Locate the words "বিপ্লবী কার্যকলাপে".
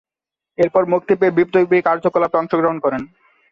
1.37-2.39